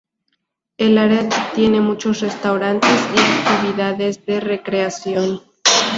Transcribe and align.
El 0.79 0.97
área 0.97 1.29
tiene 1.53 1.79
muchos 1.79 2.21
restaurantes 2.21 2.89
y 2.89 3.19
actividades 3.47 4.25
de 4.25 4.39
recreación. 4.39 5.41